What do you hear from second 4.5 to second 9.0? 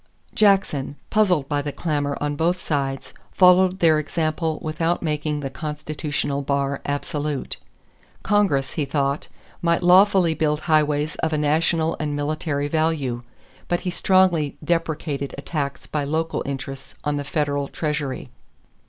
without making the constitutional bar absolute. Congress, he